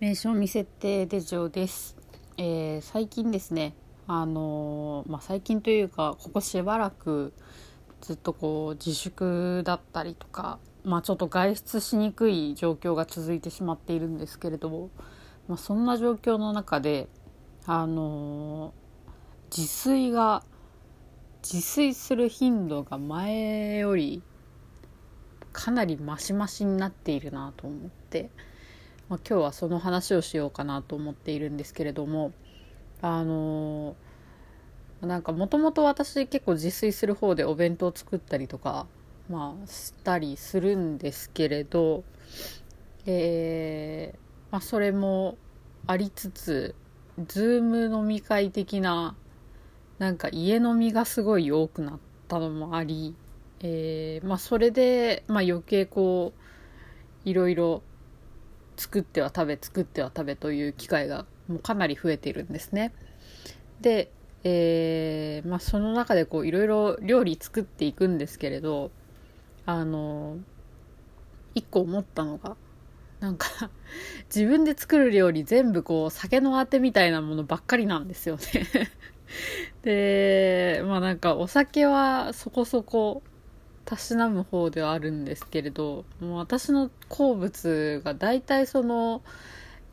[0.00, 1.94] 名称未設定手錠です、
[2.38, 3.74] えー、最近ですね
[4.06, 7.34] あのー、まあ、最近というかここしばらく
[8.00, 14.88] ずっとこう自粛だったりとか、まあ、ちょっと外出しにくい状況が続いてしまっているんですけれども、
[15.48, 17.06] まあ、そんな状況の中で
[17.66, 20.44] あのー、自炊が
[21.42, 24.22] 自炊する頻度が前より
[25.52, 28.30] かなりマシマシになっているなと思って、
[29.10, 32.32] まあ、今日はその話をしようかなと思っているんですけれども
[33.02, 38.86] あのー、なんかもともと私結構自炊する方でお弁当作ったりとか
[39.28, 42.04] まあしたりするんですけれど
[43.04, 44.18] えー、
[44.52, 45.36] まあ、それも
[45.88, 46.76] ありつつ
[47.26, 49.16] ズーム飲み会的な
[49.98, 51.98] なんか家飲みがすごい多くなっ
[52.28, 53.16] たのもあり
[53.62, 56.32] えー、まあ、それで、まあ、余計こ
[57.26, 57.82] ういろいろ
[58.80, 62.94] 作っては食べ作っては食べという機会がもうかなり増えているんですね。
[63.82, 64.10] で、
[64.42, 68.90] えー、まあ、その中でこういろいろ料理作っていくんですけれど
[69.66, 70.38] あの
[71.54, 72.56] 一個思ったのが
[73.20, 73.70] なんか
[74.34, 78.90] 自分で作る料理全部こう酒のあてみたいなものばっかりなんですよね
[79.82, 83.22] でまあなんかお酒はそこそこ
[83.90, 89.20] たしなむ方ではあるんですけれどもう私の好物が大体その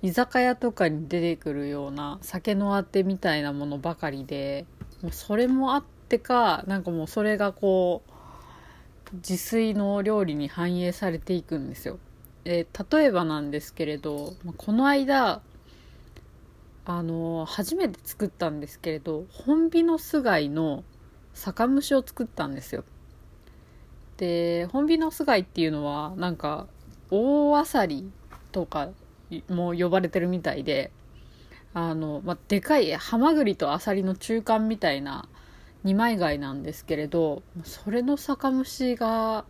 [0.03, 4.67] 居酒屋とかに出てくるような酒のあてみたいなものばかりで
[5.01, 8.03] もうそれもあってかなんかもうそれがこ
[9.11, 11.97] う自炊の料理に反映されていくんですよ。
[12.45, 15.41] えー、例えばなんですけれどこの間
[16.85, 20.83] あの初めて作ったんですけれど本美の巣貝の
[21.33, 22.83] 酒蒸しを作ったんですよ。
[24.17, 26.67] で本美の巣貝っていうのはなんか
[27.11, 28.11] 大あさり
[28.51, 28.89] とか
[29.49, 30.91] も呼ばれてるみたいで
[31.73, 35.27] あの、まあ、でかいハマグリとアサリの中間みたいな
[35.83, 39.45] 二枚貝なんですけれどそれの酒蒸しが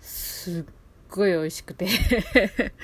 [0.00, 0.64] すっ
[1.10, 1.86] ごい美味しくて。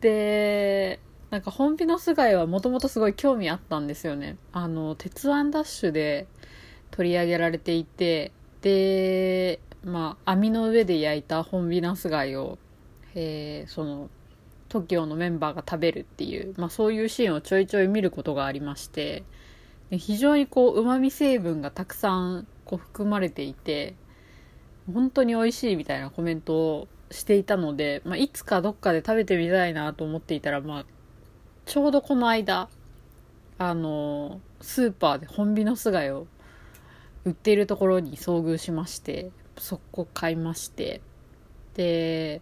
[0.00, 4.36] でなんか本美の巣貝はもともとすごい興味あったんですよね。
[4.52, 6.28] あの鉄腕ダッシュで
[6.92, 8.30] 取り上げられていて
[8.62, 12.58] でまあ、網の上で焼いた本ビナス貝を、
[13.14, 14.10] えー、その
[14.68, 19.22] TOKIO のメンバーが食べるっていう、まあ、そういうシーンをちょいちょい見ることがありまして
[19.92, 23.94] 非常にこう旨味成分がたくさんこう含まれていて
[24.92, 30.84] 本当に美味しいみたいなコメントをしていたので、まあ、いつかどっかで食べてみたいなと思っていたら、まあ、
[31.64, 32.68] ちょうどこの間
[33.58, 36.26] あのスーパーで本美の巣貝を
[37.24, 41.00] 売っているところに遭遇しまして速攻買いまして。
[41.74, 42.40] で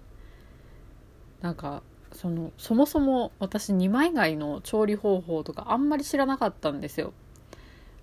[1.43, 1.83] なんか
[2.13, 7.13] そのそもそも私二枚貝の調理方法とかあんまり知らなかったんですよ。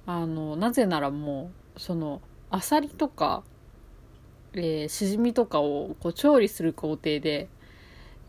[0.05, 3.44] あのなぜならもうそのあさりとか、
[4.53, 7.47] えー、しじみとかをこう調理する工程で、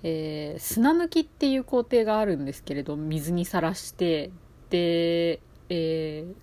[0.04, 4.31] えー、砂抜きっていう工程があるんですけれど水にさらして
[4.70, 6.34] で、えー、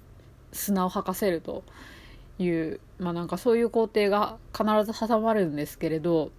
[0.51, 1.63] 砂を吐かせると。
[2.39, 6.31] いうまあなんかそういう工程が必ず挟まるんですけれど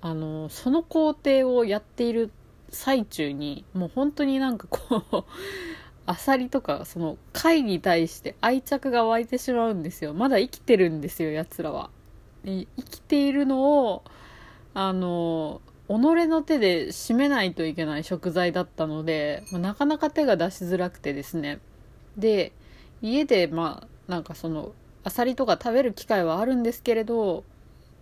[0.00, 2.30] あのその工程をやっている
[2.70, 5.24] 最中にもう本当になんかこう
[6.04, 10.14] アサリとかその貝に対して愛着が湧いてしまうんですよ。
[10.14, 11.90] まだ生きてるんですよやつらは。
[12.44, 14.02] 生きているのを
[14.74, 15.92] あの己
[16.26, 21.60] の手で締めないといけない食材だったので、なかなか手が出しづらくてですね。
[22.16, 22.52] で
[23.00, 24.72] 家でまあなんかその
[25.04, 27.44] アサリとか食べる機会はあるんですけれど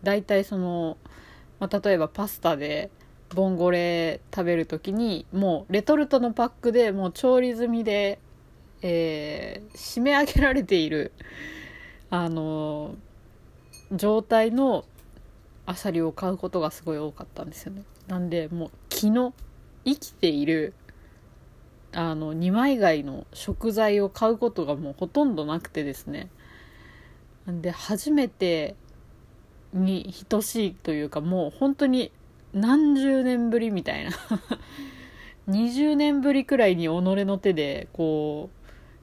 [0.02, 0.96] 大体その、
[1.58, 2.90] まあ、例えばパスタで
[3.34, 8.18] ボンゴレ食べる時にもうレトルトのパックでもう調理済みで、
[8.82, 11.12] えー、締め上げられている
[12.10, 12.96] あの
[13.92, 14.84] 状態の
[15.66, 17.82] アサリを買うことがすごい多かったんですよね。
[18.08, 19.32] なんでもう昨日
[19.84, 20.74] 生きている
[21.92, 26.28] あの二枚貝の食材を買うことがもうほとんどなくてですね。
[27.50, 28.76] で初めて
[29.72, 32.12] に等しいというかもう本当に
[32.52, 34.10] 何十年ぶりみたいな。
[35.48, 38.50] 20年ぶりくらいに己の手でこ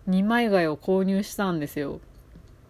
[0.08, 2.00] う二枚貝を購入したんですよ。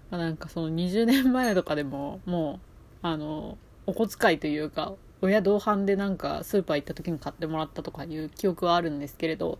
[0.09, 2.59] なんかその20年前とかでもも
[3.03, 9.59] うあのお小遣いというか親同伴でなんかスーパー行った時に買ってもらったとかいう記憶はあるんですけれど、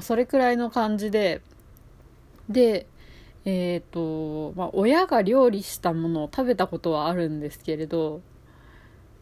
[0.00, 1.40] それくらいの感じで
[2.48, 2.86] で
[3.44, 8.22] えっ、ー、と、まあ、親が料理したものを食べたことはあるんですけれど、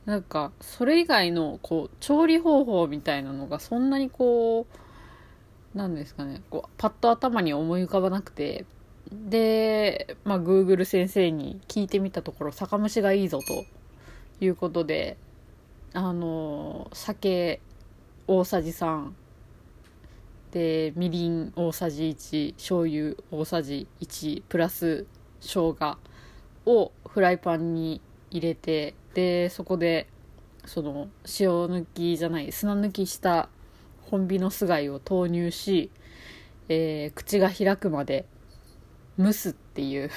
[0.04, 4.66] なんか、それ以外の、こう、調理方法みたいなのがそんなにこ
[5.74, 8.64] う、なんですかね、こう、パッと頭に思い浮かばなくて、
[9.10, 15.16] で、まあ、Google 先生に聞いてみたところ、酒蒸しがいいぞということで、
[15.94, 17.60] あの、酒
[18.26, 19.10] 大さじ3、
[20.52, 25.06] で、みりん大さじ1、醤油大さじ1、プラス
[25.40, 25.98] 生姜
[26.66, 30.08] をフライパンに入れて、で、そこで、
[30.66, 31.08] その、
[31.40, 33.48] 塩抜きじゃない、砂抜きした
[34.02, 35.90] 本火の巣貝を投入し、
[36.68, 38.26] えー、口が開くまで
[39.18, 40.10] 蒸すっていう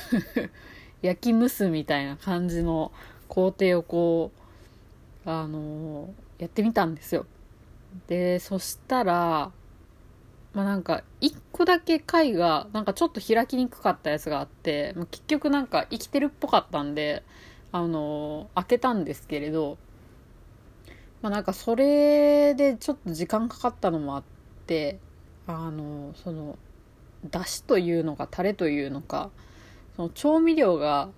[1.02, 2.92] 焼き蒸すみたいな感じの
[3.30, 4.32] 工程をこ
[5.26, 7.26] う、あのー、やってみたんですよ。
[8.08, 9.54] で、そしたら、
[10.56, 17.24] まあ、なんか、一個だけ貝が、なんかちょっと開きにくかったやつがあって、まあ、結局なんか生きてるっぽかったんで、
[17.72, 19.78] あのー、開けたんですけれど、
[21.22, 24.24] まあ、なんかそれでちょっと時間かかったのもあっ
[24.66, 24.98] て、
[25.46, 26.58] あのー、その、
[27.30, 29.30] だしというのかタレというのか
[29.96, 31.10] その調味料が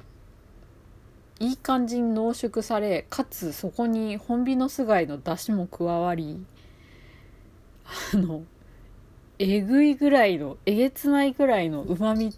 [1.39, 6.43] いい感じに濃縮されかつそこに本火の巣貝のだしも加わり
[8.13, 8.43] あの
[9.39, 12.33] えぐいぐらいのえげつないぐらいのうまみ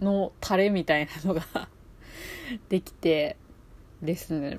[0.00, 1.68] のタレみたいなのが
[2.68, 3.36] できて
[4.02, 4.58] ですね。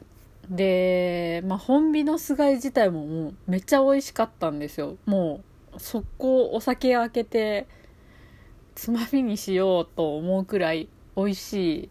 [0.49, 4.97] で、まあ、本火の巣貝自体ももうめっちゃ美味しかったんですよ。
[5.05, 5.41] も
[5.75, 7.67] う速攻お酒開けて
[8.75, 11.89] つまみにしようと思うくらい美味しい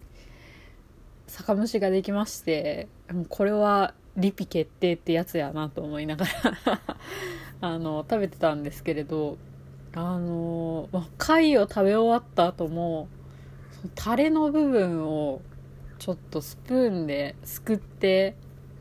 [1.27, 6.27] 酒蒸しができましてもうこれはリピ決定ってやつやなと思いなが
[6.65, 6.81] ら
[7.61, 9.37] あの食べてたんですけれど
[9.99, 13.09] あの貝を食べ終わった後も
[13.73, 15.41] そのタレの部分を
[15.99, 18.37] ちょっとスプーンですくって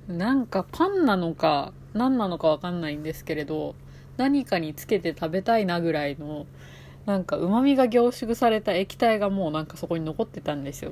[0.10, 3.76] なんかパンなのか何なのかわかんないんですけれど
[4.18, 6.48] 何かにつけて食べたいなぐらいの
[7.06, 10.92] なんか旨味が凝縮された液体がもうなんかそこに残ってたんですよ。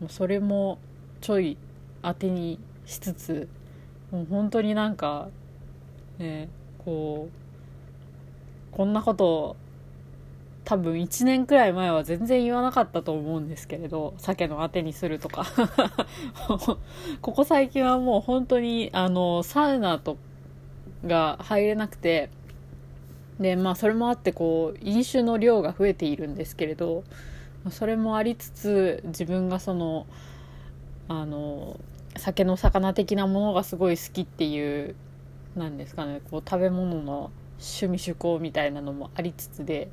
[0.00, 0.78] もうそれも
[1.22, 1.56] ちょい
[2.02, 3.48] 当てにしつつ
[4.10, 5.28] もう本当になんか
[6.18, 6.50] ね
[6.84, 9.56] こうこんなこと
[10.64, 15.44] 多分1年くらい前は全然言わなかったと思うんですけれど酒のあてにするとか。
[17.20, 20.16] ここ最近はもう本当にあのサウナと
[21.04, 22.30] が入れなくて
[23.40, 27.02] でまあそれもあってこう飲酒の量が増えているんですけれど
[27.70, 30.06] それもありつつ自分がその
[31.08, 31.78] あの
[32.16, 34.94] 酒の魚的なものがすごい好きっていう
[35.56, 39.88] なんですかねこう食べ物の趣味趣向みたいなのもありつつで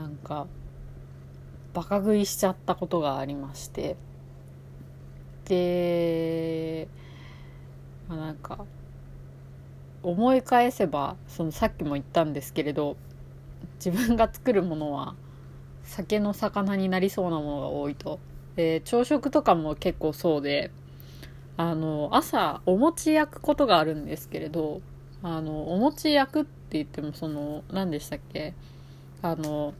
[0.00, 0.46] なんか
[1.74, 3.96] バカ食いしちゃったことがありまして。
[5.44, 6.88] で
[8.08, 8.64] まあなんか
[10.02, 12.96] 思い返せばそのさっきも言ったんですけれど
[13.84, 15.14] 自分が作るものは
[15.82, 18.20] 酒の魚になりそうなものが多いと。
[18.56, 20.70] で朝食とかも結構そうで
[21.56, 24.80] あの朝お餅焼くことがあるんですけれど
[25.22, 28.54] あのお餅焼くって言ってもその何でしたっけ？
[29.22, 29.74] あの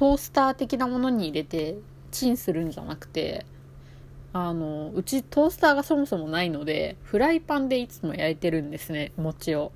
[0.00, 1.76] トースター的なものに入れて
[2.10, 3.44] チンするんじゃなくて
[4.32, 9.72] あの、うちトースターがそもそもないので、フライパンでいつも焼いてるんですね、餅を。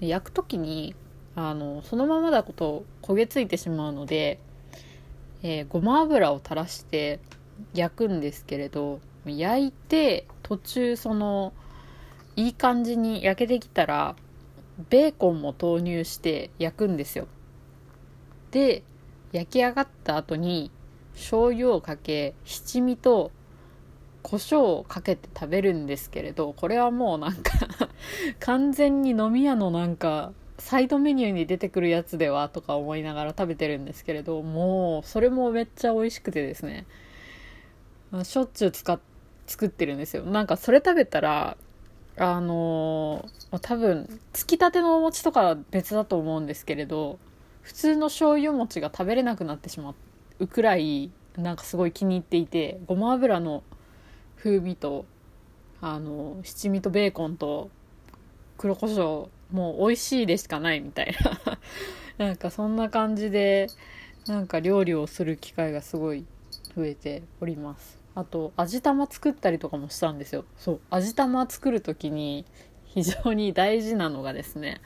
[0.00, 0.94] 焼くときに、
[1.34, 4.38] あの、そのままだと焦げついてしまうので、
[5.42, 7.18] えー、ごま油を垂らして
[7.74, 11.52] 焼くんですけれど、焼いて、途中その、
[12.36, 14.14] いい感じに焼けてきたら、
[14.90, 17.26] ベーコンも投入して焼くんですよ。
[18.50, 18.82] で、
[19.36, 20.70] 焼き上がった後に、
[21.12, 23.30] 醤油をかけ、七味と
[24.22, 27.52] 胡椒をかけて食べるんですけれど、これはもうなんか
[28.40, 36.86] 完全に飲み屋のなんか、サイドメニューに出てくるやつではとか思いながら食べてるんですけれど、もう、それもめっちゃ美味しくてですね、
[38.10, 38.98] ましょっちゅう使っ、
[39.46, 40.24] 作ってるんですよ。
[40.24, 41.58] なんかそれ食べたら、
[42.16, 47.18] あのー、多分、つきたてのお餅とかは別だと思うんですけれど、
[47.66, 49.92] 普通の醤油餅が食べれなくなってしま
[50.38, 53.64] うくらい、なんかすごい気に入っていて、ごま油の
[54.36, 55.04] 風味と
[55.80, 57.70] あの七味とベーコンと
[58.56, 61.58] 黒胡椒もう美味しいでしかないみたいな。
[62.28, 63.66] なんかそんな感じで
[64.28, 66.24] なんか料理をする機会がすごい
[66.76, 67.98] 増えております。
[68.14, 70.44] あと味玉作ったりとかもしたんですよ。
[70.56, 70.80] そう。
[70.90, 72.44] 味玉作る時に
[72.84, 74.80] 非常に大事なのがですね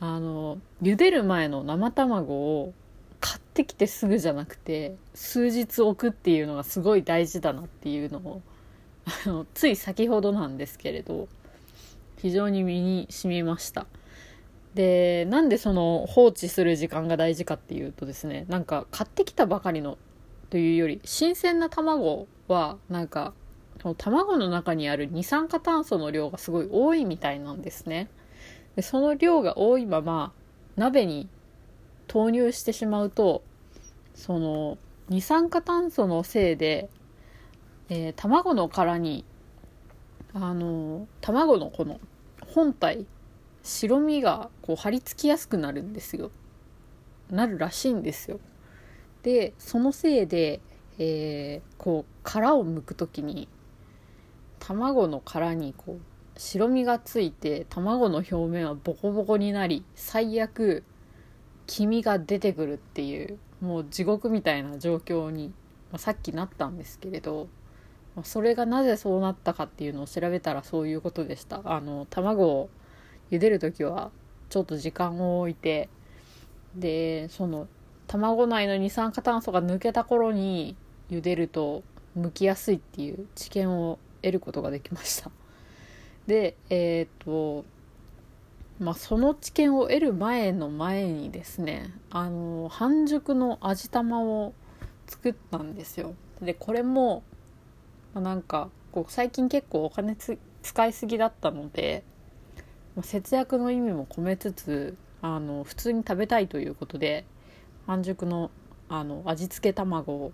[0.00, 2.72] あの茹でる前の生卵を
[3.20, 8.42] 買ってきてすぐじゃなくて数日置くっていうのがすごい大事だなっていうのを
[9.04, 11.28] あのつい先ほどなんですけれど
[12.18, 13.86] 非常に身に染みました。
[14.74, 19.98] でなんでその放置する時間が大事かっていうとですねなんか買ってきたばかりの
[20.48, 23.32] というより新鮮な卵はなんか
[23.98, 28.08] 卵の中にある二酸化炭素の量がすごい多いみたいなんですね。
[28.76, 30.32] でその量が多いまま
[30.76, 31.28] 鍋に
[32.06, 33.42] 投入してしまうと
[34.14, 36.88] その二酸化炭素のせいで、
[37.88, 39.24] えー、卵の殻に
[40.32, 42.00] あの卵のこの
[42.46, 43.06] 本体
[43.62, 46.30] 白身がこう張り付きやすくなるんですよ。
[47.30, 48.40] なるらしいんですよ。
[49.22, 50.60] でそのせいで、
[50.98, 53.48] えー、こう殻を剥く時に
[54.58, 56.00] 卵の殻にこう
[56.40, 60.84] 白身がついて卵の表面はボコボコになり最悪
[61.66, 65.48] 黄身が出てくるっていうもう地獄みたいな状況に、
[65.92, 67.48] まあ、さっきなったんですけれど、
[68.16, 71.60] まあ、それがなぜそうなったかっていうのを調べたらそういうことでした。
[71.62, 72.70] あの卵を
[73.30, 74.10] 茹でる時は
[74.48, 75.90] ちょっと時間を置いて
[76.74, 77.68] でその
[78.06, 80.74] 卵内の二酸化炭素が抜けた頃に
[81.10, 81.82] 茹でると
[82.18, 85.30] 剥きやすいっていう知見を得ることができました。
[86.26, 87.64] でえっ、と
[88.78, 94.54] まあその知見を得る前の前にですねあの半熟の味玉を
[95.06, 96.14] 作ったんですよ。
[96.40, 97.22] でこれも、
[98.14, 102.04] まあ、なんかこう最近結構お金使いすぎだったので
[103.02, 107.24] 節約の意味も込めつつあの普通に食べたいということで
[107.86, 108.50] 半熟の
[108.88, 110.32] あの味付け卵を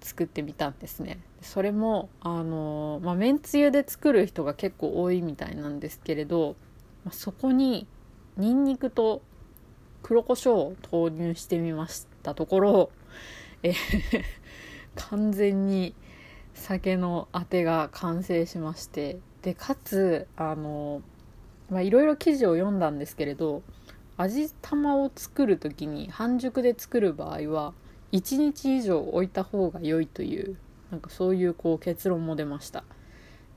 [0.00, 1.18] 作ってみたんですね。
[1.42, 6.56] それもあの、まあ、めんつゆで作る人が結構多いみたいなんですけれど、
[7.04, 7.86] まあ、そこに
[8.36, 9.22] ニンニクと
[10.02, 12.90] 黒胡椒を投入してみましたところ、
[13.62, 13.74] え
[14.94, 15.94] 完全に
[16.54, 21.02] 酒のあてが完成しましてでかつあの
[21.70, 23.62] まいろいろ記事を読んだんですけれど
[24.16, 27.72] 味玉を作る時に半熟で作る場合は
[28.12, 30.56] 1日以上置いた方が良いという
[30.90, 32.84] なんかそういうこう結論も出ました。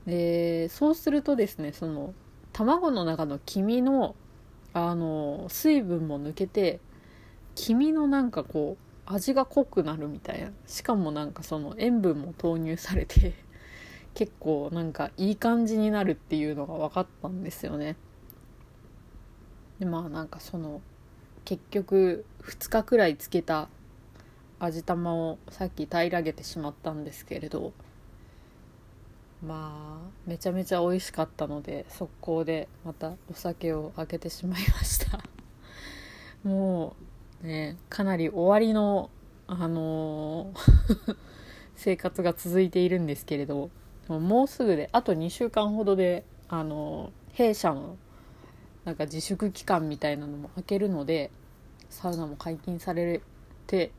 [0.06, 2.14] でそうするとですねその
[2.52, 4.14] 卵の中の黄身の
[4.72, 6.80] あの水分も抜けて
[7.54, 10.50] 黄身のなんかこう味が濃くなるみたいな。
[10.66, 13.34] しかもなんかその塩分も投入されて
[14.14, 17.96] 結構なんかいい感じになるっていうのが分かったんですよね。
[19.78, 20.80] でまあなんかその
[21.44, 23.68] 結局2日くらいつけた
[24.64, 27.72] 味玉をさっき平らげてしまったんですけれど
[29.46, 35.20] まあめちゃめちゃ美味しかったので速攻でまたお酒を開けてしまいました。
[36.48, 36.96] も
[37.42, 39.10] うねかなり終わりの
[39.46, 41.16] あのー
[41.76, 43.68] 生活が続いているんですけれど
[44.08, 47.96] もうすぐであと2週間ほどであの弊社の
[48.84, 51.30] なんか自粛期間みたいなのも開けるので
[51.90, 53.20] サウナも解禁され
[53.66, 53.92] て、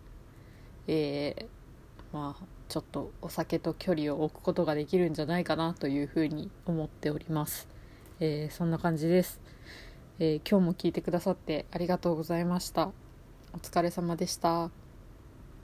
[0.88, 7.68] えー、まあちょっとお酒と距離を置くことができるんじゃないかなというふうに思っております、
[8.20, 9.40] えー、そんな感じです、
[10.20, 12.92] えー、今日も聞いてくださってありがとうございました。
[13.56, 14.85] お疲れ様でした。